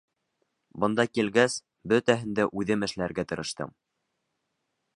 [0.83, 1.57] Бында килгәс,
[1.93, 3.77] бөтәһен дә үҙем эшләргә тырыштым.